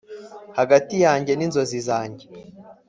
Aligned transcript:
hagati 0.57 0.95
yanjye 1.05 1.31
n'inzozi 1.35 1.79
zanjye. 1.87 2.25